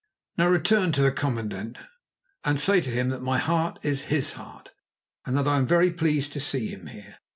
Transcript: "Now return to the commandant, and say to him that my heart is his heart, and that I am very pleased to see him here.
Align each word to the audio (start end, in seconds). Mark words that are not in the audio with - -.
"Now 0.35 0.47
return 0.49 0.91
to 0.93 1.01
the 1.03 1.11
commandant, 1.11 1.77
and 2.43 2.59
say 2.59 2.81
to 2.81 2.89
him 2.89 3.09
that 3.09 3.21
my 3.21 3.37
heart 3.37 3.77
is 3.83 4.05
his 4.09 4.31
heart, 4.33 4.71
and 5.27 5.37
that 5.37 5.47
I 5.47 5.57
am 5.57 5.67
very 5.67 5.91
pleased 5.91 6.33
to 6.33 6.39
see 6.39 6.69
him 6.69 6.87
here. 6.87 7.17